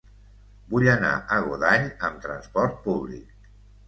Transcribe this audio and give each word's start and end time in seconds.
Vull 0.69 0.85
anar 0.93 1.11
a 1.35 1.37
Godall 1.49 1.85
amb 2.07 2.23
trasport 2.23 2.81
públic. 2.87 3.47